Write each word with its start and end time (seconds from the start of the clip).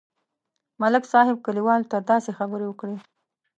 ملک 0.81 1.03
صاحب 1.11 1.37
کلیوالو 1.45 1.89
ته 1.91 1.97
داسې 2.11 2.29
خبرې 2.37 2.65
وکړې. 2.67 2.97